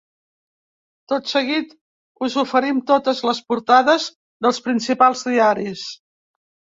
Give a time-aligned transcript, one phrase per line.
[1.11, 1.75] Tot seguit
[2.27, 4.07] us oferim totes les portades
[4.47, 5.85] dels principals diaris.